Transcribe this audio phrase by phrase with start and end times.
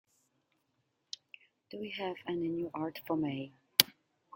[1.69, 3.51] Do we have any new art for May?